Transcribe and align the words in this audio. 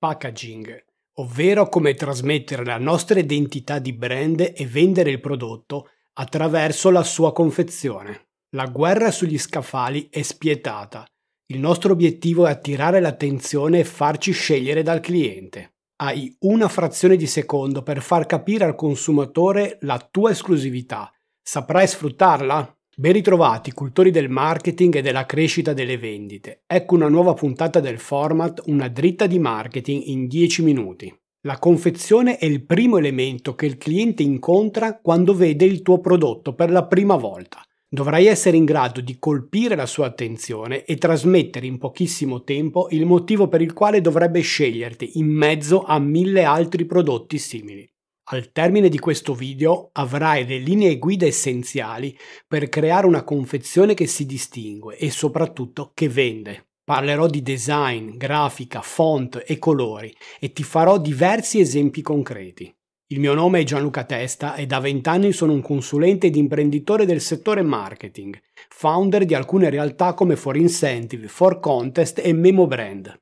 packaging, 0.00 0.82
ovvero 1.18 1.68
come 1.68 1.92
trasmettere 1.92 2.64
la 2.64 2.78
nostra 2.78 3.20
identità 3.20 3.78
di 3.78 3.92
brand 3.92 4.40
e 4.40 4.66
vendere 4.66 5.10
il 5.10 5.20
prodotto 5.20 5.90
attraverso 6.14 6.88
la 6.88 7.02
sua 7.02 7.34
confezione. 7.34 8.28
La 8.56 8.64
guerra 8.64 9.10
sugli 9.10 9.38
scaffali 9.38 10.08
è 10.10 10.22
spietata. 10.22 11.06
Il 11.52 11.60
nostro 11.60 11.92
obiettivo 11.92 12.46
è 12.46 12.50
attirare 12.50 13.00
l'attenzione 13.00 13.80
e 13.80 13.84
farci 13.84 14.32
scegliere 14.32 14.82
dal 14.82 15.00
cliente. 15.00 15.74
Hai 15.96 16.34
una 16.40 16.68
frazione 16.68 17.16
di 17.16 17.26
secondo 17.26 17.82
per 17.82 18.00
far 18.00 18.24
capire 18.24 18.64
al 18.64 18.74
consumatore 18.74 19.76
la 19.82 19.98
tua 20.10 20.30
esclusività. 20.30 21.12
Saprai 21.42 21.86
sfruttarla? 21.86 22.79
Ben 23.00 23.14
ritrovati, 23.14 23.72
cultori 23.72 24.10
del 24.10 24.28
marketing 24.28 24.96
e 24.96 25.00
della 25.00 25.24
crescita 25.24 25.72
delle 25.72 25.96
vendite. 25.96 26.64
Ecco 26.66 26.96
una 26.96 27.08
nuova 27.08 27.32
puntata 27.32 27.80
del 27.80 27.98
format 27.98 28.60
Una 28.66 28.88
dritta 28.88 29.26
di 29.26 29.38
marketing 29.38 30.02
in 30.08 30.26
10 30.26 30.62
minuti. 30.62 31.10
La 31.46 31.58
confezione 31.58 32.36
è 32.36 32.44
il 32.44 32.62
primo 32.66 32.98
elemento 32.98 33.54
che 33.54 33.64
il 33.64 33.78
cliente 33.78 34.22
incontra 34.22 34.98
quando 35.00 35.32
vede 35.32 35.64
il 35.64 35.80
tuo 35.80 35.98
prodotto 36.00 36.54
per 36.54 36.70
la 36.70 36.84
prima 36.84 37.16
volta. 37.16 37.62
Dovrai 37.88 38.26
essere 38.26 38.58
in 38.58 38.66
grado 38.66 39.00
di 39.00 39.18
colpire 39.18 39.76
la 39.76 39.86
sua 39.86 40.04
attenzione 40.04 40.84
e 40.84 40.98
trasmettere 40.98 41.64
in 41.64 41.78
pochissimo 41.78 42.42
tempo 42.42 42.88
il 42.90 43.06
motivo 43.06 43.48
per 43.48 43.62
il 43.62 43.72
quale 43.72 44.02
dovrebbe 44.02 44.40
sceglierti 44.40 45.12
in 45.14 45.26
mezzo 45.26 45.84
a 45.84 45.98
mille 45.98 46.44
altri 46.44 46.84
prodotti 46.84 47.38
simili. 47.38 47.90
Al 48.32 48.52
termine 48.52 48.88
di 48.88 49.00
questo 49.00 49.34
video 49.34 49.90
avrai 49.92 50.46
le 50.46 50.58
linee 50.58 50.98
guida 50.98 51.26
essenziali 51.26 52.16
per 52.46 52.68
creare 52.68 53.06
una 53.06 53.24
confezione 53.24 53.92
che 53.94 54.06
si 54.06 54.24
distingue 54.24 54.96
e 54.96 55.10
soprattutto 55.10 55.90
che 55.94 56.08
vende. 56.08 56.68
Parlerò 56.84 57.26
di 57.26 57.42
design, 57.42 58.16
grafica, 58.16 58.82
font 58.82 59.42
e 59.44 59.58
colori 59.58 60.14
e 60.38 60.52
ti 60.52 60.62
farò 60.62 60.98
diversi 60.98 61.58
esempi 61.58 62.02
concreti. 62.02 62.72
Il 63.08 63.18
mio 63.18 63.34
nome 63.34 63.60
è 63.60 63.64
Gianluca 63.64 64.04
Testa 64.04 64.54
e 64.54 64.64
da 64.64 64.78
vent'anni 64.78 65.32
sono 65.32 65.52
un 65.52 65.60
consulente 65.60 66.28
ed 66.28 66.36
imprenditore 66.36 67.06
del 67.06 67.20
settore 67.20 67.62
marketing, 67.62 68.40
founder 68.68 69.24
di 69.24 69.34
alcune 69.34 69.70
realtà 69.70 70.14
come 70.14 70.36
For 70.36 70.56
Incentive, 70.56 71.26
For 71.26 71.58
Contest 71.58 72.20
e 72.22 72.32
Memo 72.32 72.68
Brand. 72.68 73.12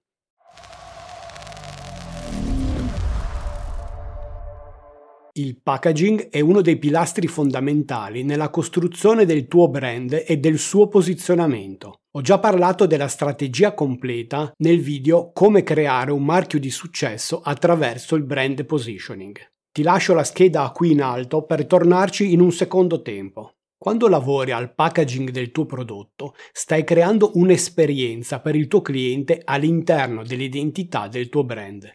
Il 5.39 5.61
packaging 5.63 6.31
è 6.31 6.41
uno 6.41 6.61
dei 6.63 6.79
pilastri 6.79 7.29
fondamentali 7.29 8.25
nella 8.25 8.51
costruzione 8.51 9.25
del 9.25 9.47
tuo 9.47 9.69
brand 9.69 10.25
e 10.27 10.39
del 10.39 10.59
suo 10.59 10.89
posizionamento. 10.89 12.01
Ho 12.17 12.23
già 12.23 12.41
parlato 12.41 12.87
della 12.87 13.07
strategia 13.07 13.73
completa 13.73 14.53
nel 14.57 14.81
video 14.81 15.31
Come 15.33 15.63
creare 15.63 16.11
un 16.11 16.25
marchio 16.25 16.59
di 16.59 16.71
successo 16.71 17.41
attraverso 17.41 18.17
il 18.17 18.25
brand 18.25 18.65
positioning. 18.65 19.39
Ti 19.71 19.83
lascio 19.85 20.13
la 20.13 20.25
scheda 20.25 20.73
qui 20.75 20.91
in 20.91 21.03
alto 21.03 21.45
per 21.45 21.67
tornarci 21.67 22.33
in 22.33 22.41
un 22.41 22.51
secondo 22.51 23.01
tempo. 23.01 23.59
Quando 23.79 24.09
lavori 24.09 24.51
al 24.51 24.75
packaging 24.75 25.31
del 25.31 25.53
tuo 25.53 25.67
prodotto, 25.67 26.35
stai 26.51 26.83
creando 26.83 27.31
un'esperienza 27.35 28.41
per 28.41 28.57
il 28.57 28.67
tuo 28.67 28.83
cliente 28.83 29.41
all'interno 29.45 30.25
dell'identità 30.25 31.07
del 31.07 31.29
tuo 31.29 31.45
brand. 31.45 31.89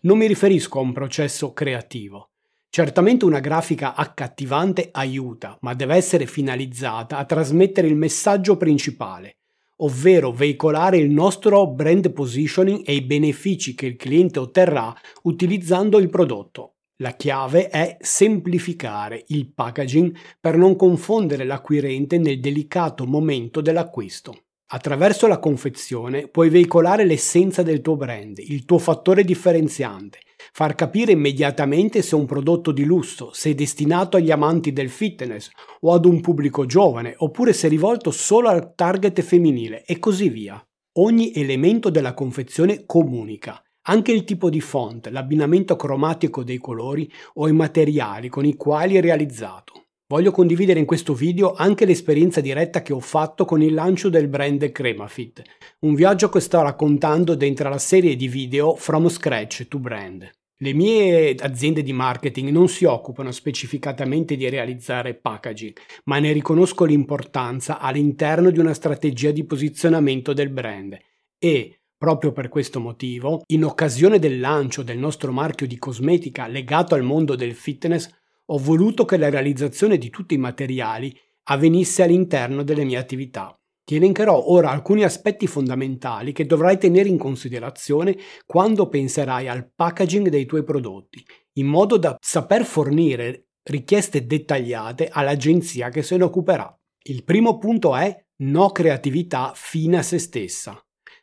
Non 0.00 0.18
mi 0.18 0.26
riferisco 0.26 0.80
a 0.80 0.82
un 0.82 0.92
processo 0.92 1.52
creativo 1.52 2.30
Certamente 2.70 3.24
una 3.24 3.40
grafica 3.40 3.94
accattivante 3.94 4.90
aiuta, 4.92 5.56
ma 5.62 5.74
deve 5.74 5.94
essere 5.94 6.26
finalizzata 6.26 7.16
a 7.16 7.24
trasmettere 7.24 7.88
il 7.88 7.96
messaggio 7.96 8.56
principale, 8.56 9.38
ovvero 9.76 10.32
veicolare 10.32 10.98
il 10.98 11.10
nostro 11.10 11.66
brand 11.66 12.12
positioning 12.12 12.82
e 12.84 12.94
i 12.94 13.02
benefici 13.02 13.74
che 13.74 13.86
il 13.86 13.96
cliente 13.96 14.38
otterrà 14.38 14.94
utilizzando 15.22 15.98
il 15.98 16.10
prodotto. 16.10 16.74
La 17.00 17.12
chiave 17.12 17.68
è 17.68 17.96
semplificare 18.00 19.24
il 19.28 19.52
packaging 19.52 20.14
per 20.40 20.56
non 20.56 20.74
confondere 20.76 21.44
l'acquirente 21.44 22.18
nel 22.18 22.40
delicato 22.40 23.06
momento 23.06 23.60
dell'acquisto. 23.60 24.42
Attraverso 24.70 25.26
la 25.26 25.38
confezione 25.38 26.28
puoi 26.28 26.50
veicolare 26.50 27.04
l'essenza 27.04 27.62
del 27.62 27.80
tuo 27.80 27.96
brand, 27.96 28.38
il 28.38 28.64
tuo 28.64 28.78
fattore 28.78 29.24
differenziante, 29.24 30.18
far 30.52 30.74
capire 30.74 31.12
immediatamente 31.12 32.02
se 32.02 32.14
un 32.14 32.26
prodotto 32.26 32.72
di 32.72 32.84
lusso, 32.84 33.30
se 33.32 33.54
destinato 33.54 34.16
agli 34.16 34.30
amanti 34.30 34.72
del 34.72 34.90
fitness 34.90 35.50
o 35.80 35.92
ad 35.92 36.04
un 36.04 36.20
pubblico 36.20 36.66
giovane, 36.66 37.14
oppure 37.18 37.52
se 37.52 37.68
rivolto 37.68 38.10
solo 38.10 38.48
al 38.48 38.74
target 38.74 39.20
femminile 39.22 39.84
e 39.84 39.98
così 39.98 40.28
via. 40.28 40.62
Ogni 40.98 41.32
elemento 41.32 41.90
della 41.90 42.14
confezione 42.14 42.84
comunica. 42.86 43.62
Anche 43.88 44.12
il 44.12 44.24
tipo 44.24 44.50
di 44.50 44.60
font, 44.60 45.08
l'abbinamento 45.08 45.76
cromatico 45.76 46.42
dei 46.44 46.58
colori 46.58 47.10
o 47.34 47.48
i 47.48 47.52
materiali 47.52 48.28
con 48.28 48.44
i 48.44 48.54
quali 48.56 48.96
è 48.96 49.00
realizzato. 49.00 49.84
Voglio 50.10 50.30
condividere 50.30 50.78
in 50.78 50.86
questo 50.86 51.12
video 51.12 51.52
anche 51.52 51.84
l'esperienza 51.84 52.40
diretta 52.40 52.80
che 52.80 52.94
ho 52.94 53.00
fatto 53.00 53.44
con 53.44 53.60
il 53.60 53.74
lancio 53.74 54.08
del 54.08 54.28
brand 54.28 54.72
Cremafit, 54.72 55.42
un 55.80 55.94
viaggio 55.94 56.30
che 56.30 56.40
sto 56.40 56.62
raccontando 56.62 57.34
dentro 57.34 57.68
la 57.68 57.78
serie 57.78 58.16
di 58.16 58.26
video 58.26 58.74
From 58.74 59.08
Scratch 59.08 59.68
to 59.68 59.78
Brand. 59.78 60.37
Le 60.60 60.72
mie 60.72 61.36
aziende 61.36 61.84
di 61.84 61.92
marketing 61.92 62.48
non 62.48 62.66
si 62.66 62.84
occupano 62.84 63.30
specificatamente 63.30 64.34
di 64.34 64.48
realizzare 64.48 65.14
packaging, 65.14 65.78
ma 66.06 66.18
ne 66.18 66.32
riconosco 66.32 66.84
l'importanza 66.84 67.78
all'interno 67.78 68.50
di 68.50 68.58
una 68.58 68.74
strategia 68.74 69.30
di 69.30 69.44
posizionamento 69.44 70.32
del 70.32 70.50
brand 70.50 70.98
e, 71.38 71.82
proprio 71.96 72.32
per 72.32 72.48
questo 72.48 72.80
motivo, 72.80 73.42
in 73.46 73.62
occasione 73.62 74.18
del 74.18 74.40
lancio 74.40 74.82
del 74.82 74.98
nostro 74.98 75.30
marchio 75.30 75.68
di 75.68 75.78
cosmetica 75.78 76.48
legato 76.48 76.96
al 76.96 77.04
mondo 77.04 77.36
del 77.36 77.54
fitness, 77.54 78.10
ho 78.46 78.58
voluto 78.58 79.04
che 79.04 79.16
la 79.16 79.30
realizzazione 79.30 79.96
di 79.96 80.10
tutti 80.10 80.34
i 80.34 80.38
materiali 80.38 81.16
avvenisse 81.44 82.02
all'interno 82.02 82.64
delle 82.64 82.84
mie 82.84 82.96
attività. 82.96 83.57
Ti 83.88 83.96
elencherò 83.96 84.50
ora 84.50 84.68
alcuni 84.68 85.02
aspetti 85.02 85.46
fondamentali 85.46 86.32
che 86.32 86.44
dovrai 86.44 86.76
tenere 86.76 87.08
in 87.08 87.16
considerazione 87.16 88.18
quando 88.44 88.86
penserai 88.86 89.48
al 89.48 89.66
packaging 89.74 90.28
dei 90.28 90.44
tuoi 90.44 90.62
prodotti, 90.62 91.24
in 91.54 91.68
modo 91.68 91.96
da 91.96 92.14
saper 92.20 92.66
fornire 92.66 93.46
richieste 93.62 94.26
dettagliate 94.26 95.08
all'agenzia 95.10 95.88
che 95.88 96.02
se 96.02 96.18
ne 96.18 96.24
occuperà. 96.24 96.70
Il 97.04 97.24
primo 97.24 97.56
punto 97.56 97.96
è 97.96 98.14
no 98.42 98.72
creatività 98.72 99.52
fine 99.54 99.96
a 99.96 100.02
se 100.02 100.18
stessa, 100.18 100.78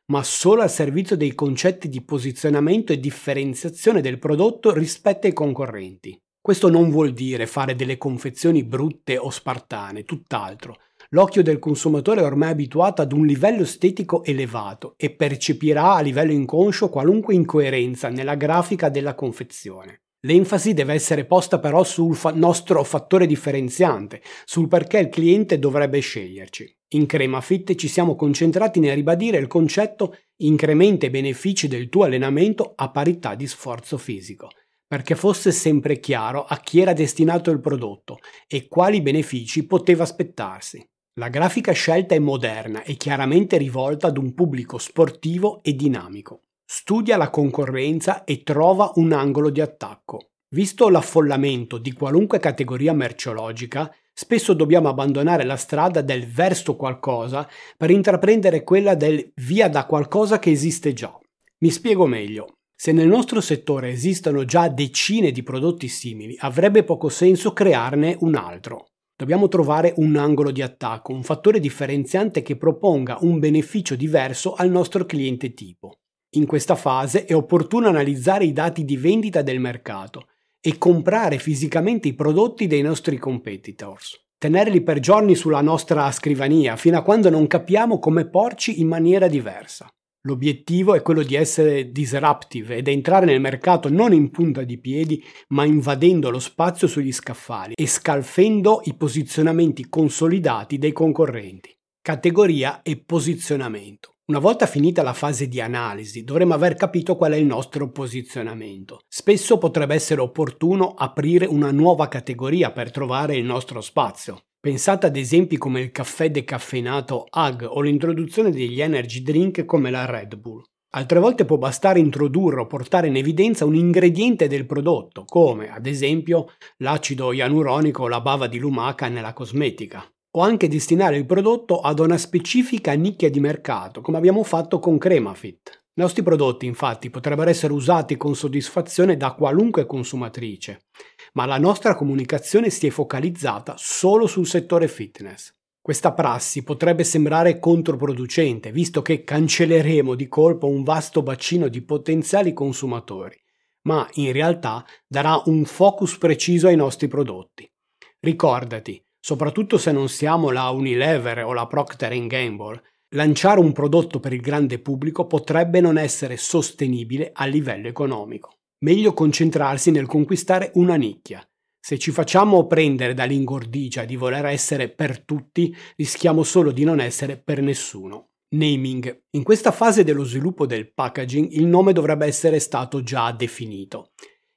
ma 0.08 0.24
solo 0.24 0.64
al 0.64 0.72
servizio 0.72 1.16
dei 1.16 1.36
concetti 1.36 1.88
di 1.88 2.04
posizionamento 2.04 2.94
e 2.94 3.00
differenziazione 3.00 4.02
del 4.02 4.18
prodotto 4.18 4.74
rispetto 4.74 5.28
ai 5.28 5.34
concorrenti. 5.34 6.20
Questo 6.42 6.72
non 6.72 6.90
vuol 6.90 7.14
dire 7.14 7.46
fare 7.46 7.76
delle 7.76 8.00
confezioni 8.00 8.64
brutte 8.64 9.20
o 9.20 9.30
spartane, 9.30 10.04
tutt'altro, 10.04 10.78
L'occhio 11.16 11.44
del 11.44 11.60
consumatore 11.60 12.20
è 12.20 12.26
ormai 12.26 12.50
abituato 12.50 13.02
ad 13.02 13.14
un 13.14 13.26
livello 13.26 13.62
estetico 13.62 14.22
elevato 14.26 14.96
e 14.98 15.12
percepirà 15.12 15.94
a 15.94 16.02
livello 16.02 16.34
inconscio 16.34 16.90
qualunque 16.90 17.34
incoerenza 17.34 18.10
nella 18.10 18.36
grafica 18.36 18.90
della 18.90 19.16
confezione. 19.16 20.02
L'enfasi 20.26 20.74
deve 20.74 20.94
essere 20.94 21.24
posta 21.24 21.60
però 21.60 21.86
sul 21.86 22.18
fa- 22.18 22.32
nostro 22.32 22.84
fattore 22.84 23.28
differenziante, 23.28 24.22
sul 24.44 24.68
perché 24.68 24.98
il 24.98 25.08
cliente 25.08 25.58
dovrebbe 25.58 26.00
sceglierci. 26.00 26.80
In 26.96 27.06
CremaFit 27.06 27.76
ci 27.76 27.88
siamo 27.88 28.16
concentrati 28.18 28.82
nel 28.82 28.96
ribadire 28.96 29.38
il 29.38 29.48
concetto 29.48 30.18
incrementa 30.40 31.06
i 31.06 31.12
benefici 31.12 31.70
del 31.70 31.88
tuo 31.88 32.04
allenamento 32.04 32.74
a 32.76 32.92
parità 32.92 33.36
di 33.36 33.48
sforzo 33.48 33.98
fisico, 33.98 34.50
perché 34.86 35.16
fosse 35.16 35.54
sempre 35.54 36.02
chiaro 36.02 36.44
a 36.44 36.58
chi 36.58 36.82
era 36.82 36.92
destinato 36.92 37.52
il 37.52 37.62
prodotto 37.62 38.18
e 38.48 38.68
quali 38.68 39.02
benefici 39.02 39.66
poteva 39.66 40.04
aspettarsi. 40.04 40.86
La 41.18 41.30
grafica 41.30 41.72
scelta 41.72 42.14
è 42.14 42.20
moderna 42.20 42.84
e 42.84 42.96
chiaramente 42.96 43.56
rivolta 43.56 44.08
ad 44.08 44.18
un 44.18 44.34
pubblico 44.34 44.78
sportivo 44.78 45.64
e 45.64 45.74
dinamico. 45.74 46.42
Studia 46.66 47.16
la 47.16 47.30
concorrenza 47.30 48.26
e 48.26 48.44
trova 48.44 48.92
un 48.96 49.14
angolo 49.14 49.50
di 49.50 49.62
attacco. 49.62 50.32
Visto 50.50 50.90
l'affollamento 50.90 51.78
di 51.78 51.94
qualunque 51.94 52.40
categoria 52.40 52.92
merceologica, 52.92 53.96
spesso 54.14 54.54
dobbiamo 54.54 54.90
abbandonare 54.90 55.46
la 55.46 55.56
strada 55.56 56.02
del 56.02 56.28
verso 56.28 56.76
qualcosa 56.76 57.48
per 57.78 57.92
intraprendere 57.92 58.66
quella 58.66 58.94
del 58.94 59.32
via 59.36 59.70
da 59.70 59.86
qualcosa 59.86 60.38
che 60.38 60.52
esiste 60.52 60.92
già. 60.92 61.18
Mi 61.60 61.72
spiego 61.72 62.08
meglio. 62.08 62.58
Se 62.76 62.92
nel 62.92 63.08
nostro 63.08 63.40
settore 63.40 63.90
esistono 63.90 64.44
già 64.44 64.68
decine 64.68 65.32
di 65.32 65.44
prodotti 65.44 65.88
simili, 65.88 66.36
avrebbe 66.40 66.84
poco 66.84 67.08
senso 67.08 67.54
crearne 67.54 68.18
un 68.20 68.36
altro. 68.36 68.90
Dobbiamo 69.18 69.48
trovare 69.48 69.94
un 69.96 70.18
angolo 70.18 70.52
di 70.52 70.62
attacco, 70.62 71.14
un 71.14 71.24
fattore 71.24 71.62
differenziante 71.62 72.42
che 72.42 72.58
proponga 72.58 73.20
un 73.22 73.40
beneficio 73.40 73.96
diverso 73.96 74.56
al 74.56 74.70
nostro 74.70 75.06
cliente 75.06 75.54
tipo. 75.54 76.00
In 76.32 76.46
questa 76.46 76.76
fase 76.76 77.24
è 77.24 77.34
opportuno 77.34 77.88
analizzare 77.88 78.44
i 78.44 78.52
dati 78.52 78.84
di 78.84 78.98
vendita 78.98 79.42
del 79.42 79.62
mercato 79.62 80.28
e 80.60 80.78
comprare 80.78 81.38
fisicamente 81.38 82.10
i 82.10 82.14
prodotti 82.14 82.68
dei 82.68 82.82
nostri 82.82 83.18
competitors. 83.18 84.22
Tenerli 84.38 84.82
per 84.82 85.00
giorni 85.00 85.34
sulla 85.34 85.62
nostra 85.62 86.12
scrivania 86.12 86.76
fino 86.76 86.98
a 86.98 87.02
quando 87.02 87.30
non 87.30 87.48
capiamo 87.48 88.00
come 88.00 88.28
porci 88.28 88.82
in 88.82 88.88
maniera 88.90 89.30
diversa. 89.30 89.88
L'obiettivo 90.26 90.96
è 90.96 91.04
quello 91.04 91.22
di 91.22 91.36
essere 91.36 91.92
disruptive 91.92 92.78
ed 92.78 92.88
entrare 92.88 93.28
nel 93.28 93.40
mercato 93.40 93.90
non 93.90 94.12
in 94.12 94.32
punta 94.32 94.64
di 94.64 94.80
piedi, 94.80 95.24
ma 95.50 95.66
invadendo 95.66 96.32
lo 96.32 96.40
spazio 96.40 96.88
sugli 96.88 97.12
scaffali 97.12 97.74
e 97.76 97.86
scalfendo 97.86 98.82
i 98.86 98.96
posizionamenti 98.96 99.88
consolidati 99.88 100.80
dei 100.80 100.94
concorrenti. 100.94 101.72
Categoria 102.02 102.82
e 102.82 102.98
posizionamento. 102.98 104.14
Una 104.28 104.40
volta 104.40 104.66
finita 104.66 105.04
la 105.04 105.14
fase 105.14 105.48
di 105.48 105.62
analisi, 105.62 106.24
dovremo 106.24 106.56
aver 106.56 106.74
capito 106.74 107.16
qual 107.16 107.34
è 107.34 107.36
il 107.36 107.46
nostro 107.46 107.92
posizionamento. 107.92 109.02
Spesso 109.08 109.60
potrebbe 109.60 109.94
essere 109.94 110.22
opportuno 110.22 110.96
aprire 110.98 111.46
una 111.46 111.70
nuova 111.70 112.08
categoria 112.08 112.72
per 112.72 112.90
trovare 112.90 113.36
il 113.36 113.46
nostro 113.46 113.82
spazio. 113.82 114.46
Pensate 114.66 115.06
ad 115.06 115.16
esempi 115.16 115.58
come 115.58 115.80
il 115.80 115.92
caffè 115.92 116.32
decaffeinato 116.32 117.28
HUG 117.32 117.68
o 117.70 117.82
l'introduzione 117.82 118.50
degli 118.50 118.82
energy 118.82 119.22
drink 119.22 119.64
come 119.64 119.92
la 119.92 120.06
Red 120.06 120.38
Bull. 120.38 120.64
Altre 120.96 121.20
volte 121.20 121.46
può 121.46 121.60
bastare 121.60 122.00
introdurre 122.00 122.62
o 122.62 122.66
portare 122.66 123.06
in 123.06 123.16
evidenza 123.16 123.64
un 123.64 123.76
ingrediente 123.76 124.48
del 124.48 124.66
prodotto, 124.66 125.24
come 125.26 125.70
ad 125.72 125.86
esempio 125.86 126.48
l'acido 126.78 127.32
ianuronico 127.32 128.02
o 128.02 128.08
la 128.08 128.22
bava 128.22 128.48
di 128.48 128.58
lumaca 128.58 129.08
nella 129.08 129.34
cosmetica. 129.34 130.04
O 130.32 130.42
anche 130.42 130.68
destinare 130.68 131.18
il 131.18 131.28
prodotto 131.28 131.82
ad 131.82 132.00
una 132.00 132.18
specifica 132.18 132.92
nicchia 132.94 133.30
di 133.30 133.40
mercato, 133.40 134.02
come 134.02 134.18
abbiamo 134.18 134.42
fatto 134.42 134.80
con 134.80 134.98
Cremafit. 134.98 135.85
I 135.98 136.02
nostri 136.02 136.24
prodotti 136.24 136.66
infatti 136.66 137.10
potrebbero 137.10 137.50
essere 137.50 137.72
usati 137.72 138.18
con 138.18 138.36
soddisfazione 138.36 139.16
da 139.16 139.32
qualunque 139.32 139.86
consumatrice, 139.86 140.88
ma 141.36 141.46
la 141.46 141.58
nostra 141.58 141.96
comunicazione 141.96 142.70
si 142.70 142.88
è 142.88 142.90
focalizzata 142.90 143.76
solo 143.78 144.28
sul 144.28 144.46
settore 144.46 144.90
fitness. 144.90 145.54
Questa 145.80 146.12
prassi 146.12 146.64
potrebbe 146.64 147.06
sembrare 147.06 147.60
controproducente, 147.60 148.74
visto 148.74 149.02
che 149.02 149.24
cancelleremo 149.24 150.16
di 150.16 150.28
colpo 150.28 150.68
un 150.68 150.84
vasto 150.84 151.24
bacino 151.24 151.70
di 151.70 151.82
potenziali 151.82 152.52
consumatori, 152.52 153.42
ma 153.84 154.06
in 154.16 154.34
realtà 154.34 154.86
darà 155.08 155.42
un 155.46 155.64
focus 155.64 156.18
preciso 156.18 156.68
ai 156.68 156.76
nostri 156.76 157.08
prodotti. 157.08 157.72
Ricordati, 158.20 159.02
soprattutto 159.18 159.78
se 159.78 159.94
non 159.94 160.10
siamo 160.10 160.52
la 160.52 160.70
Unilever 160.72 161.46
o 161.46 161.54
la 161.54 161.68
Procter 161.68 162.18
Gamble, 162.28 162.82
lanciare 163.16 163.60
un 163.60 163.72
prodotto 163.72 164.20
per 164.20 164.34
il 164.34 164.42
grande 164.42 164.78
pubblico 164.80 165.26
potrebbe 165.26 165.80
non 165.80 165.98
essere 165.98 166.38
sostenibile 166.38 167.32
a 167.34 167.46
livello 167.46 167.88
economico. 167.88 168.58
Meglio 168.80 169.14
concentrarsi 169.14 169.90
nel 169.90 170.06
conquistare 170.06 170.72
una 170.76 170.96
nicchia. 170.96 171.42
Se 171.80 171.98
ci 171.98 172.12
facciamo 172.12 172.68
prendere 172.68 173.14
dall'ingordigia 173.14 174.06
di 174.06 174.16
voler 174.16 174.46
essere 174.46 174.90
per 174.90 175.24
tutti, 175.24 175.76
rischiamo 175.96 176.44
solo 176.44 176.72
di 176.72 176.84
non 176.84 177.00
essere 177.00 177.38
per 177.38 177.62
nessuno. 177.62 178.32
Naming. 178.50 179.24
In 179.32 179.44
questa 179.44 179.72
fase 179.72 180.04
dello 180.04 180.24
sviluppo 180.24 180.66
del 180.66 180.92
packaging 180.92 181.52
il 181.52 181.66
nome 181.66 181.94
dovrebbe 181.94 182.26
essere 182.26 182.60
stato 182.60 183.02
già 183.02 183.32
definito. 183.32 184.12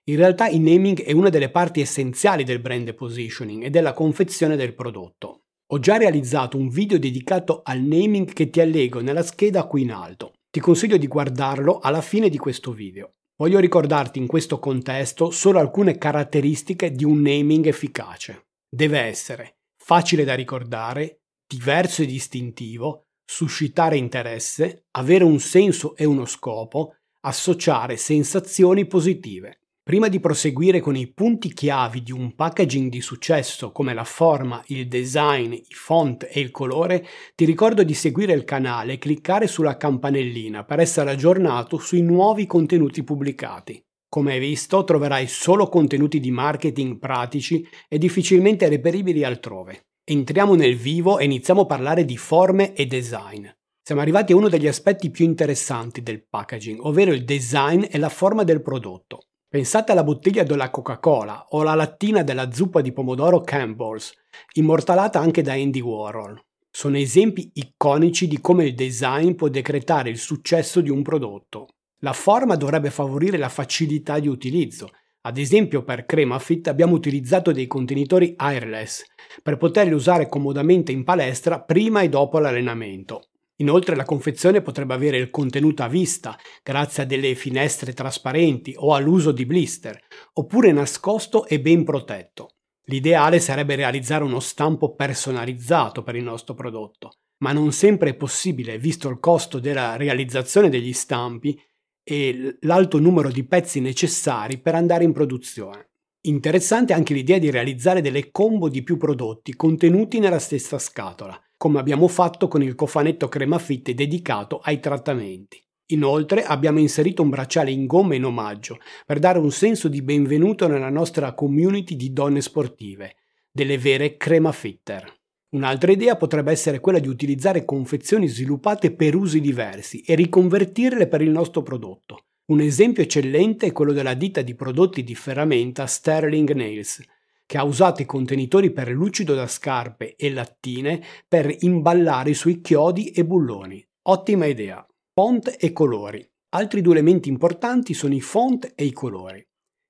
In 0.08 0.16
realtà 0.16 0.48
il 0.48 0.60
naming 0.60 1.02
è 1.02 1.12
una 1.12 1.28
delle 1.28 1.50
parti 1.50 1.80
essenziali 1.80 2.42
del 2.42 2.60
brand 2.60 2.92
positioning 2.94 3.64
e 3.64 3.70
della 3.70 3.92
confezione 3.92 4.56
del 4.56 4.74
prodotto. 4.74 5.42
Ho 5.70 5.78
già 5.80 5.98
realizzato 5.98 6.56
un 6.56 6.70
video 6.70 6.98
dedicato 6.98 7.60
al 7.62 7.82
naming 7.82 8.32
che 8.32 8.48
ti 8.48 8.58
allego 8.58 9.00
nella 9.00 9.22
scheda 9.22 9.66
qui 9.66 9.82
in 9.82 9.92
alto. 9.92 10.32
Ti 10.50 10.60
consiglio 10.60 10.96
di 10.96 11.06
guardarlo 11.06 11.78
alla 11.80 12.00
fine 12.00 12.30
di 12.30 12.38
questo 12.38 12.72
video. 12.72 13.16
Voglio 13.36 13.58
ricordarti 13.58 14.18
in 14.18 14.26
questo 14.26 14.58
contesto 14.58 15.30
solo 15.30 15.58
alcune 15.58 15.98
caratteristiche 15.98 16.90
di 16.90 17.04
un 17.04 17.20
naming 17.20 17.66
efficace. 17.66 18.46
Deve 18.66 19.00
essere 19.00 19.58
facile 19.76 20.24
da 20.24 20.34
ricordare, 20.34 21.20
diverso 21.46 22.00
e 22.00 22.06
distintivo, 22.06 23.02
suscitare 23.30 23.98
interesse, 23.98 24.86
avere 24.92 25.24
un 25.24 25.38
senso 25.38 25.96
e 25.96 26.06
uno 26.06 26.24
scopo, 26.24 26.94
associare 27.26 27.98
sensazioni 27.98 28.86
positive. 28.86 29.57
Prima 29.88 30.08
di 30.08 30.20
proseguire 30.20 30.80
con 30.80 30.96
i 30.96 31.06
punti 31.06 31.50
chiavi 31.50 32.02
di 32.02 32.12
un 32.12 32.34
packaging 32.34 32.90
di 32.90 33.00
successo 33.00 33.72
come 33.72 33.94
la 33.94 34.04
forma, 34.04 34.62
il 34.66 34.86
design, 34.86 35.50
i 35.54 35.64
font 35.70 36.28
e 36.30 36.40
il 36.40 36.50
colore, 36.50 37.06
ti 37.34 37.46
ricordo 37.46 37.82
di 37.82 37.94
seguire 37.94 38.34
il 38.34 38.44
canale 38.44 38.92
e 38.92 38.98
cliccare 38.98 39.46
sulla 39.46 39.78
campanellina 39.78 40.62
per 40.64 40.80
essere 40.80 41.12
aggiornato 41.12 41.78
sui 41.78 42.02
nuovi 42.02 42.44
contenuti 42.44 43.02
pubblicati. 43.02 43.82
Come 44.10 44.34
hai 44.34 44.40
visto, 44.40 44.84
troverai 44.84 45.26
solo 45.26 45.70
contenuti 45.70 46.20
di 46.20 46.32
marketing 46.32 46.98
pratici 46.98 47.66
e 47.88 47.96
difficilmente 47.96 48.68
reperibili 48.68 49.24
altrove. 49.24 49.86
Entriamo 50.04 50.54
nel 50.54 50.76
vivo 50.76 51.18
e 51.18 51.24
iniziamo 51.24 51.62
a 51.62 51.66
parlare 51.66 52.04
di 52.04 52.18
forme 52.18 52.74
e 52.74 52.84
design. 52.84 53.46
Siamo 53.82 54.02
arrivati 54.02 54.34
a 54.34 54.36
uno 54.36 54.50
degli 54.50 54.66
aspetti 54.66 55.08
più 55.08 55.24
interessanti 55.24 56.02
del 56.02 56.22
packaging, 56.28 56.78
ovvero 56.84 57.10
il 57.10 57.24
design 57.24 57.84
e 57.88 57.96
la 57.96 58.10
forma 58.10 58.44
del 58.44 58.60
prodotto. 58.60 59.27
Pensate 59.50 59.92
alla 59.92 60.04
bottiglia 60.04 60.42
della 60.42 60.68
Coca-Cola 60.68 61.46
o 61.48 61.62
alla 61.62 61.72
lattina 61.72 62.22
della 62.22 62.52
zuppa 62.52 62.82
di 62.82 62.92
pomodoro 62.92 63.40
Campbell's, 63.40 64.12
immortalata 64.56 65.20
anche 65.20 65.40
da 65.40 65.54
Andy 65.54 65.80
Warhol. 65.80 66.38
Sono 66.70 66.98
esempi 66.98 67.50
iconici 67.54 68.28
di 68.28 68.42
come 68.42 68.66
il 68.66 68.74
design 68.74 69.32
può 69.32 69.48
decretare 69.48 70.10
il 70.10 70.18
successo 70.18 70.82
di 70.82 70.90
un 70.90 71.00
prodotto. 71.00 71.68
La 72.00 72.12
forma 72.12 72.56
dovrebbe 72.56 72.90
favorire 72.90 73.38
la 73.38 73.48
facilità 73.48 74.18
di 74.18 74.28
utilizzo. 74.28 74.90
Ad 75.22 75.38
esempio 75.38 75.82
per 75.82 76.04
Cremafit 76.04 76.68
abbiamo 76.68 76.94
utilizzato 76.94 77.50
dei 77.50 77.66
contenitori 77.66 78.34
airless 78.36 79.02
per 79.42 79.56
poterli 79.56 79.94
usare 79.94 80.28
comodamente 80.28 80.92
in 80.92 81.04
palestra 81.04 81.62
prima 81.62 82.02
e 82.02 82.10
dopo 82.10 82.38
l'allenamento. 82.38 83.27
Inoltre 83.60 83.96
la 83.96 84.04
confezione 84.04 84.62
potrebbe 84.62 84.94
avere 84.94 85.18
il 85.18 85.30
contenuto 85.30 85.82
a 85.82 85.88
vista 85.88 86.38
grazie 86.62 87.02
a 87.02 87.06
delle 87.06 87.34
finestre 87.34 87.92
trasparenti 87.92 88.74
o 88.76 88.94
all'uso 88.94 89.32
di 89.32 89.46
blister, 89.46 89.98
oppure 90.34 90.70
nascosto 90.70 91.44
e 91.46 91.60
ben 91.60 91.82
protetto. 91.84 92.50
L'ideale 92.84 93.40
sarebbe 93.40 93.74
realizzare 93.74 94.24
uno 94.24 94.40
stampo 94.40 94.94
personalizzato 94.94 96.02
per 96.02 96.14
il 96.14 96.22
nostro 96.22 96.54
prodotto, 96.54 97.18
ma 97.38 97.52
non 97.52 97.72
sempre 97.72 98.10
è 98.10 98.14
possibile 98.14 98.78
visto 98.78 99.08
il 99.08 99.18
costo 99.18 99.58
della 99.58 99.96
realizzazione 99.96 100.68
degli 100.68 100.92
stampi 100.92 101.60
e 102.02 102.56
l'alto 102.60 102.98
numero 102.98 103.30
di 103.30 103.44
pezzi 103.44 103.80
necessari 103.80 104.58
per 104.58 104.74
andare 104.74 105.04
in 105.04 105.12
produzione. 105.12 105.90
Interessante 106.22 106.92
anche 106.92 107.12
l'idea 107.12 107.38
di 107.38 107.50
realizzare 107.50 108.00
delle 108.00 108.30
combo 108.30 108.68
di 108.68 108.82
più 108.82 108.96
prodotti 108.96 109.54
contenuti 109.54 110.18
nella 110.18 110.38
stessa 110.38 110.78
scatola, 110.78 111.38
come 111.58 111.80
abbiamo 111.80 112.06
fatto 112.08 112.48
con 112.48 112.62
il 112.62 112.76
cofanetto 112.76 113.28
crema 113.28 113.58
fitte 113.58 113.92
dedicato 113.92 114.60
ai 114.62 114.78
trattamenti. 114.80 115.62
Inoltre 115.90 116.44
abbiamo 116.44 116.78
inserito 116.78 117.22
un 117.22 117.30
bracciale 117.30 117.70
in 117.70 117.86
gomma 117.86 118.14
in 118.14 118.24
omaggio 118.24 118.78
per 119.04 119.18
dare 119.18 119.38
un 119.38 119.50
senso 119.50 119.88
di 119.88 120.00
benvenuto 120.00 120.68
nella 120.68 120.90
nostra 120.90 121.34
community 121.34 121.96
di 121.96 122.12
donne 122.12 122.40
sportive, 122.42 123.16
delle 123.50 123.76
vere 123.76 124.16
crema 124.16 124.52
fitter. 124.52 125.16
Un'altra 125.50 125.90
idea 125.90 126.16
potrebbe 126.16 126.52
essere 126.52 126.78
quella 126.78 126.98
di 126.98 127.08
utilizzare 127.08 127.64
confezioni 127.64 128.28
sviluppate 128.28 128.94
per 128.94 129.16
usi 129.16 129.40
diversi 129.40 130.00
e 130.02 130.14
riconvertirle 130.14 131.08
per 131.08 131.22
il 131.22 131.30
nostro 131.30 131.62
prodotto. 131.62 132.26
Un 132.52 132.60
esempio 132.60 133.02
eccellente 133.02 133.66
è 133.66 133.72
quello 133.72 133.92
della 133.92 134.14
ditta 134.14 134.42
di 134.42 134.54
prodotti 134.54 135.02
di 135.02 135.14
ferramenta 135.14 135.86
Sterling 135.86 136.52
Nails, 136.52 137.02
che 137.48 137.56
ha 137.56 137.64
usato 137.64 138.02
i 138.02 138.04
contenitori 138.04 138.70
per 138.70 138.90
lucido 138.90 139.34
da 139.34 139.46
scarpe 139.46 140.16
e 140.16 140.30
lattine 140.30 141.02
per 141.26 141.50
imballare 141.60 142.28
i 142.28 142.34
suoi 142.34 142.60
chiodi 142.60 143.08
e 143.08 143.24
bulloni. 143.24 143.82
Ottima 144.08 144.44
idea. 144.44 144.86
Font 145.14 145.56
e 145.58 145.72
colori. 145.72 146.22
Altri 146.50 146.82
due 146.82 146.92
elementi 146.92 147.30
importanti 147.30 147.94
sono 147.94 148.12
i 148.12 148.20
font 148.20 148.70
e 148.74 148.84
i 148.84 148.92
colori. 148.92 149.42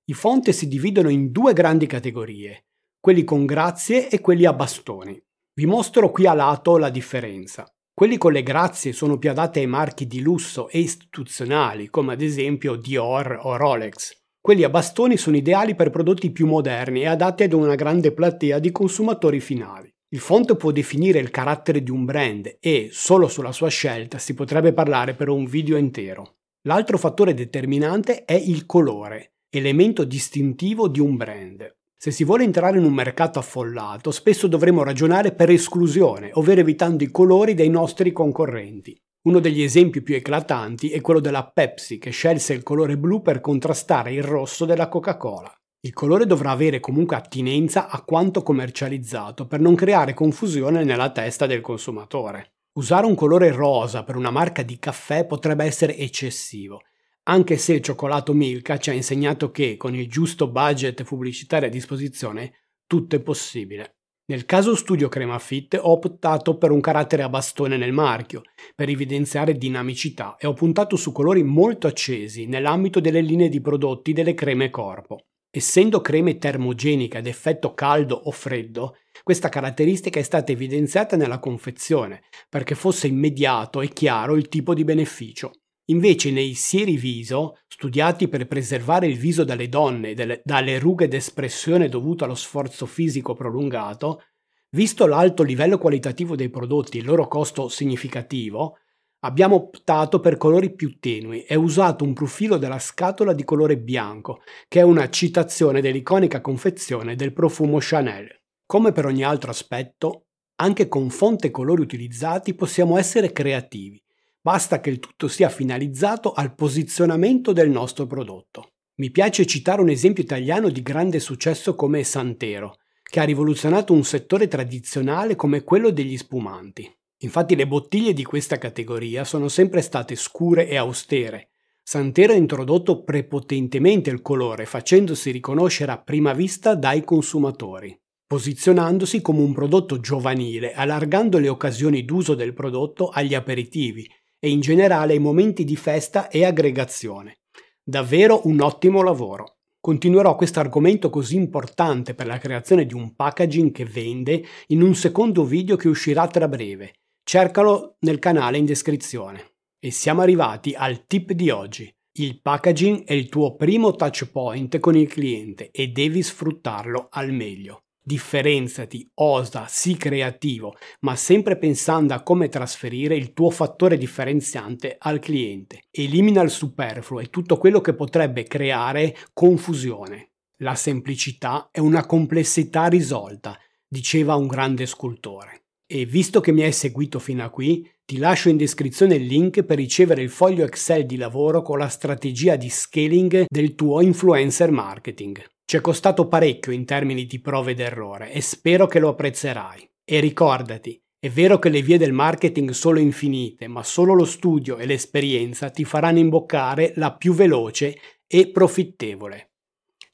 I 0.05 0.13
font 0.13 0.49
si 0.51 0.69
dividono 0.69 1.09
in 1.09 1.33
due 1.33 1.53
grandi 1.53 1.87
categorie, 1.87 2.67
quelli 3.01 3.25
con 3.25 3.45
grazie 3.45 4.09
e 4.09 4.21
quelli 4.21 4.45
a 4.45 4.53
bastoni. 4.53 5.21
Vi 5.53 5.67
mostro 5.67 6.13
qui 6.13 6.29
a 6.29 6.35
lato 6.35 6.77
la 6.77 6.91
differenza. 6.91 7.67
Quelli 7.93 8.19
con 8.19 8.31
le 8.31 8.45
grazie 8.45 8.93
sono 8.93 9.19
più 9.19 9.31
adatti 9.31 9.59
ai 9.59 9.67
marchi 9.67 10.07
di 10.07 10.21
lusso 10.21 10.69
e 10.69 10.79
istituzionali, 10.79 11.89
come 11.89 12.13
ad 12.13 12.23
esempio 12.23 12.77
Dior 12.77 13.41
o 13.43 13.57
Rolex. 13.57 14.18
Quelli 14.41 14.63
a 14.63 14.71
bastoni 14.71 15.17
sono 15.17 15.37
ideali 15.37 15.75
per 15.75 15.91
prodotti 15.91 16.31
più 16.31 16.47
moderni 16.47 17.03
e 17.03 17.07
adatti 17.07 17.43
ad 17.43 17.53
una 17.53 17.75
grande 17.75 18.13
platea 18.13 18.59
di 18.59 18.73
consumatori 18.73 19.41
finali. 19.41 19.93
Il 20.11 20.21
font 20.21 20.57
può 20.57 20.71
definire 20.71 21.19
il 21.19 21.31
carattere 21.31 21.83
di 21.83 21.91
un 21.91 22.07
brand 22.07 22.57
e, 22.61 22.89
solo 22.91 23.29
sulla 23.29 23.53
sua 23.53 23.69
scelta, 23.69 24.19
si 24.19 24.33
potrebbe 24.33 24.73
parlare 24.73 25.15
per 25.15 25.29
un 25.29 25.45
video 25.45 25.77
intero. 25.77 26.37
L'altro 26.63 26.97
fattore 26.97 27.35
determinante 27.35 28.25
è 28.25 28.33
il 28.33 28.65
colore, 28.65 29.35
elemento 29.51 30.05
distintivo 30.05 30.89
di 30.89 31.01
un 31.01 31.17
brand. 31.17 31.77
Se 31.95 32.11
si 32.11 32.25
vuole 32.25 32.45
entrare 32.45 32.79
in 32.79 32.85
un 32.85 32.93
mercato 32.93 33.39
affollato, 33.39 34.11
spesso 34.11 34.47
dovremo 34.47 34.83
ragionare 34.83 35.33
per 35.33 35.51
esclusione, 35.51 36.31
ovvero 36.35 36.61
evitando 36.61 37.05
i 37.05 37.11
colori 37.11 37.55
dei 37.55 37.69
nostri 37.69 38.13
concorrenti. 38.13 38.99
Uno 39.23 39.41
degli 39.41 39.63
esempi 39.63 40.01
più 40.01 40.15
eclatanti 40.15 40.91
è 40.91 41.01
quello 41.01 41.19
della 41.19 41.51
Pepsi 41.51 41.99
che 41.99 42.11
scelse 42.11 42.55
il 42.55 42.63
colore 42.63 42.97
blu 42.97 43.21
per 43.21 43.41
contrastare 43.41 44.13
il 44.13 44.23
rosso 44.23 44.65
della 44.65 44.89
Coca-Cola. 44.89 45.53
Il 45.81 45.93
colore 45.93 46.25
dovrà 46.25 46.51
avere 46.51 46.79
comunque 46.79 47.17
attinenza 47.17 47.89
a 47.89 48.03
quanto 48.03 48.43
commercializzato 48.43 49.47
per 49.47 49.61
non 49.61 49.75
creare 49.75 50.15
confusione 50.15 50.85
nella 50.85 51.11
testa 51.11 51.47
del 51.47 51.61
consumatore. 51.61 52.55
Usare 52.75 53.07
un 53.07 53.17
colore 53.17 53.51
rosa 53.51 54.05
per 54.05 54.15
una 54.15 54.31
marca 54.31 54.63
di 54.63 54.79
caffè 54.79 55.27
potrebbe 55.27 55.65
essere 55.65 55.97
eccessivo, 55.97 56.83
anche 57.25 57.57
se 57.57 57.75
il 57.75 57.83
cioccolato 57.83 58.33
Milka 58.33 58.79
ci 58.79 58.91
ha 58.91 58.93
insegnato 58.93 59.51
che 59.51 59.77
con 59.77 59.95
il 59.97 60.09
giusto 60.09 60.49
budget 60.49 61.03
pubblicitario 61.03 61.67
a 61.67 61.71
disposizione 61.71 62.53
tutto 62.87 63.17
è 63.17 63.21
possibile. 63.21 63.98
Nel 64.31 64.45
caso 64.45 64.75
Studio 64.75 65.09
Crema 65.09 65.39
Fit 65.39 65.75
ho 65.81 65.93
optato 65.93 66.59
per 66.59 66.71
un 66.71 66.83
carattere 66.83 67.23
a 67.23 67.31
bastone 67.31 67.79
nel 67.79 67.93
marchio, 67.93 68.43
per 68.75 68.91
evidenziare 68.91 69.55
dinamicità 69.55 70.37
e 70.39 70.47
ho 70.47 70.53
puntato 70.53 70.97
su 70.97 71.13
colori 71.13 71.43
molto 71.43 71.87
accesi 71.87 72.45
nell'ambito 72.45 73.01
delle 73.01 73.23
linee 73.23 73.49
di 73.49 73.63
prodotti 73.63 74.13
delle 74.13 74.35
creme 74.35 74.69
corpo. 74.69 75.29
Essendo 75.51 76.03
creme 76.03 76.37
termogeniche 76.37 77.17
ad 77.17 77.27
effetto 77.27 77.73
caldo 77.73 78.17
o 78.17 78.31
freddo, 78.31 78.97
questa 79.23 79.49
caratteristica 79.49 80.21
è 80.21 80.23
stata 80.23 80.53
evidenziata 80.53 81.17
nella 81.17 81.39
confezione 81.39 82.25
perché 82.51 82.75
fosse 82.75 83.07
immediato 83.07 83.81
e 83.81 83.89
chiaro 83.89 84.37
il 84.37 84.49
tipo 84.49 84.75
di 84.75 84.85
beneficio. 84.85 85.53
Invece 85.91 86.31
nei 86.31 86.53
sieri 86.53 86.99
viso, 86.99 87.61
studiati 87.67 88.29
per 88.29 88.47
preservare 88.47 89.07
il 89.07 89.17
viso 89.17 89.43
dalle 89.43 89.71
donne 89.71 90.13
delle, 90.13 90.43
dalle 90.45 90.79
rughe 90.79 91.09
d'espressione 91.09 91.89
dovute 91.89 92.25
allo 92.25 92.35
sforzo 92.35 92.85
fisico 92.85 93.33
prolungato, 93.33 94.25
visto 94.71 95.07
l'alto 95.07 95.43
livello 95.43 95.79
qualitativo 95.79 96.37
dei 96.37 96.51
prodotti 96.51 96.99
e 96.99 97.01
il 97.01 97.07
loro 97.07 97.27
costo 97.27 97.69
significativo, 97.69 98.81
abbiamo 99.21 99.57
optato 99.57 100.21
per 100.21 100.37
colori 100.37 100.75
più 100.75 100.99
tenui 100.99 101.45
e 101.45 101.55
usato 101.55 102.05
un 102.05 102.13
profilo 102.13 102.59
della 102.59 102.79
scatola 102.79 103.33
di 103.33 103.45
colore 103.45 103.79
bianco, 103.79 104.43
che 104.69 104.81
è 104.81 104.83
una 104.83 105.09
citazione 105.09 105.81
dell'iconica 105.81 106.43
confezione 106.43 107.17
del 107.17 107.33
profumo 107.33 107.79
Chanel. 107.81 108.29
Come 108.67 108.93
per 108.93 109.07
ogni 109.07 109.25
altro 109.25 109.51
aspetto, 109.51 110.27
anche 110.57 110.87
con 110.87 111.09
fonte 111.09 111.47
e 111.47 111.51
colori 111.51 111.81
utilizzati 111.81 112.55
possiamo 112.55 112.99
essere 112.99 113.33
creativi 113.33 114.03
Basta 114.41 114.81
che 114.81 114.91
il 114.91 115.01
tutto 115.01 115.29
sia 115.29 115.49
finalizzato 115.49 116.33
al 116.33 116.55
posizionamento 116.55 117.53
del 117.53 117.71
nostro 117.71 118.07
prodotto. 118.07 118.73
Mi 118.99 119.11
piace 119.11 119.47
citare 119.47 119.81
un 119.81 119.91
esempio 119.91 120.23
italiano 120.23 120.71
di 120.71 120.83
grande 120.83 121.21
successo 121.21 121.75
come 121.75 122.03
Santero, 122.05 122.79
che 123.03 123.21
ha 123.21 123.25
rivoluzionato 123.25 123.93
un 123.93 124.05
settore 124.05 124.49
tradizionale 124.49 125.37
come 125.37 125.63
quello 125.63 125.91
degli 125.91 126.17
spumanti. 126.17 126.91
Infatti 127.19 127.57
le 127.57 127.67
bottiglie 127.67 128.13
di 128.13 128.23
questa 128.23 128.59
categoria 128.59 129.25
sono 129.25 129.49
sempre 129.49 129.83
state 129.83 130.15
scure 130.15 130.69
e 130.69 130.77
austere. 130.77 131.51
Santero 131.83 132.33
ha 132.33 132.37
introdotto 132.37 133.03
prepotentemente 133.03 134.11
il 134.11 134.21
colore, 134.21 134.67
facendosi 134.67 135.31
riconoscere 135.31 135.91
a 135.91 135.99
prima 136.03 136.33
vista 136.33 136.75
dai 136.75 137.03
consumatori, 137.03 137.99
posizionandosi 138.27 139.21
come 139.21 139.41
un 139.41 139.53
prodotto 139.53 139.99
giovanile, 140.01 140.75
allargando 140.75 141.39
le 141.39 141.49
occasioni 141.49 142.05
d'uso 142.05 142.35
del 142.35 142.53
prodotto 142.53 143.09
agli 143.09 143.35
aperitivi 143.35 144.09
e 144.39 144.51
in 144.51 144.61
generale 144.61 145.15
ai 145.15 145.19
momenti 145.19 145.65
di 145.65 145.77
festa 145.77 146.29
e 146.29 146.45
aggregazione. 146.45 147.39
Davvero 147.83 148.43
un 148.45 148.61
ottimo 148.61 149.03
lavoro. 149.03 149.59
Continuerò 149.81 150.35
questo 150.37 150.61
argomento 150.61 151.09
così 151.09 151.37
importante 151.37 152.15
per 152.15 152.27
la 152.27 152.39
creazione 152.39 152.85
di 152.85 152.95
un 152.95 153.15
packaging 153.15 153.73
che 153.73 153.85
vende 153.85 154.45
in 154.69 154.83
un 154.83 154.95
secondo 154.95 155.45
video 155.45 155.77
che 155.77 155.89
uscirà 155.89 156.27
tra 156.27 156.49
breve. 156.49 156.95
Cercalo 157.23 157.97
nel 158.01 158.19
canale 158.19 158.59
in 158.59 158.65
descrizione. 158.65 159.55
E 159.79 159.91
siamo 159.91 160.21
arrivati 160.21 160.75
al 160.75 161.07
tip 161.07 161.33
di 161.33 161.51
oggi. 161.51 161.93
Il 162.19 162.41
packaging 162.41 163.05
è 163.05 163.13
il 163.13 163.29
tuo 163.29 163.55
primo 163.55 163.95
touch 163.95 164.31
point 164.31 164.79
con 164.81 164.97
il 164.97 165.09
cliente 165.09 165.71
e 165.71 165.89
devi 165.89 166.23
sfruttarlo 166.23 167.09
al 167.11 167.33
meglio 167.33 167.85
differenziati, 168.09 169.07
osa, 169.17 169.67
sii 169.69 169.99
creativo, 169.99 170.75
ma 171.01 171.15
sempre 171.15 171.59
pensando 171.59 172.15
a 172.15 172.23
come 172.23 172.49
trasferire 172.49 173.15
il 173.15 173.35
tuo 173.35 173.51
fattore 173.51 173.99
differenziante 173.99 174.97
al 174.99 175.19
cliente. 175.19 175.83
Elimina 175.91 176.41
il 176.41 176.49
superfluo 176.49 177.21
e 177.21 177.29
tutto 177.29 177.59
quello 177.59 177.83
che 177.83 177.93
potrebbe 177.93 178.45
creare 178.45 179.15
confusione. 179.35 180.31
La 180.63 180.75
semplicità 180.75 181.69
è 181.71 181.81
una 181.81 182.07
complessità 182.07 182.87
risolta, 182.87 183.59
diceva 183.87 184.37
un 184.37 184.47
grande 184.47 184.87
scultore. 184.87 185.65
E 185.87 186.07
visto 186.07 186.41
che 186.41 186.51
mi 186.51 186.63
hai 186.63 186.73
seguito 186.73 187.19
fino 187.19 187.45
a 187.45 187.51
qui, 187.51 187.87
ti 188.07 188.17
lascio 188.17 188.49
in 188.49 188.57
descrizione 188.57 189.17
il 189.17 189.27
link 189.27 189.63
per 189.65 189.77
ricevere 189.77 190.23
il 190.23 190.31
foglio 190.31 190.65
Excel 190.65 191.05
di 191.05 191.17
lavoro 191.17 191.61
con 191.61 191.77
la 191.79 191.89
strategia 191.89 192.57
di 192.57 192.71
scaling 192.71 193.45
del 193.47 193.75
tuo 193.75 194.01
influencer 194.01 194.71
marketing. 194.71 195.45
Ci 195.71 195.77
è 195.77 195.81
costato 195.83 196.29
parecchio 196.29 196.73
in 196.73 196.87
termini 196.87 197.27
di 197.27 197.43
prove 197.43 197.75
d'errore 197.75 198.33
e 198.33 198.41
spero 198.41 198.87
che 198.87 198.99
lo 198.99 199.11
apprezzerai. 199.11 199.87
E 200.03 200.19
ricordati, 200.19 200.99
è 201.19 201.29
vero 201.29 201.59
che 201.59 201.69
le 201.69 201.83
vie 201.83 201.99
del 201.99 202.15
marketing 202.15 202.71
sono 202.71 202.99
infinite, 202.99 203.69
ma 203.69 203.83
solo 203.83 204.15
lo 204.15 204.25
studio 204.25 204.79
e 204.79 204.87
l'esperienza 204.87 205.69
ti 205.69 205.85
faranno 205.85 206.21
imboccare 206.21 206.95
la 206.95 207.15
più 207.15 207.35
veloce 207.35 207.99
e 208.27 208.51
profittevole. 208.51 209.51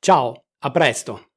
Ciao, 0.00 0.46
a 0.58 0.70
presto! 0.73 1.33